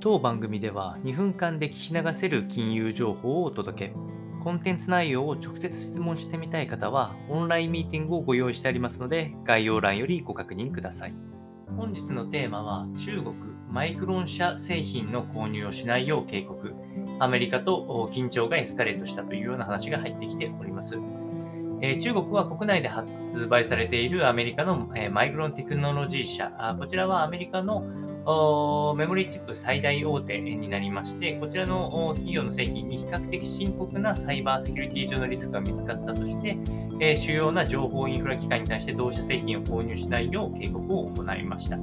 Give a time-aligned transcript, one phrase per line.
[0.00, 3.94] 当番組では2分間で聞き流せる金融情報をお届け。
[4.44, 11.14] コンテンツ内容を直接質問してみたい方は、オンラインミーティングをご用意してありますので、概要欄よりご確認ください。
[11.76, 13.34] 本日のテーマは、中国
[13.68, 16.72] マイクロン社製品の購入をしないよう警告。
[17.18, 20.96] アメリカと緊張がエスカレートしたというような話が入ってきております。
[22.00, 27.84] 中国は国内で発売されているアメリカの、マイクロンテクノロジー社、こちらはアメリカの
[28.28, 36.58] メモリーチップ最大大手になりまして、こちらの企業の製品に比較的深刻なサイバーセキュリティ上のリスクが見つかったとして、
[37.00, 41.78] え、主要な情報インフラ機関に対して同社製品を購入しないよう警告を行いました。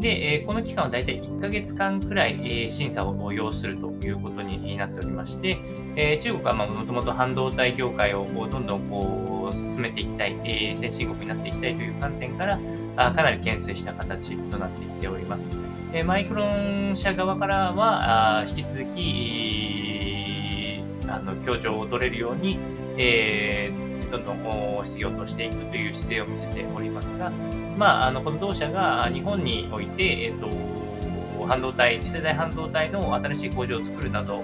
[0.00, 5.56] で、えこの期間はだいたい1ヶ月間くらい、え審査を要するということになっておりまして、
[5.96, 12.58] え中国はもともと半導体業界をどんどんこう進めていきたい、え先進国になっていきたいという観点から、
[12.96, 15.56] あかなり牽制した形となってきております。
[15.92, 22.58] えマイクロン社側からは、あ引き続き、あの協調を取れるように、
[22.96, 27.30] えー、どんどん失業としていくという姿勢を見せておりますが、
[27.76, 34.42] まあ、あのこの同社が日本において、えーと、半導体、次世代半導体の新しい工場を作るなど、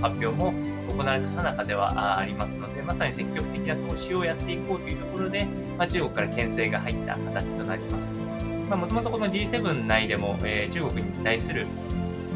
[0.00, 0.52] 発表も
[0.92, 8.12] 行われたさなかではありますので、まさに積極的な投資をやっていこうというところで、まあ、中国から牽制が入った形となります。
[8.68, 11.66] もともとこの G7 内でも、えー、中国に対する、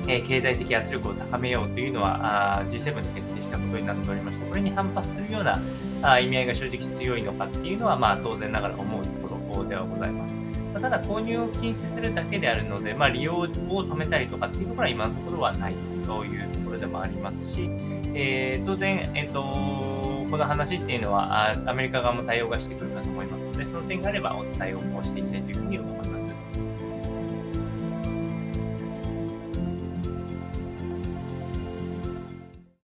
[0.06, 5.58] えー、経済的圧力を高めようというのはあ G7 で決定したことになっておりまして、これに反発するような
[6.02, 9.25] あ意味合いが正直強いのかっていうのは、まあ、当然ながら思うところ
[9.64, 10.34] ではございます。
[10.80, 17.70] ただ、購入を禁止するだけであるので、まあ、利用を止めたりとかっていうところは今のところはないというところでもありますし、
[18.14, 19.42] えー、当然、えーと、
[20.30, 25.95] この話っていうのはアメリカ側も対応がしてくるかと思いますので、その点があればお伝えをしていきたいというふうに思います。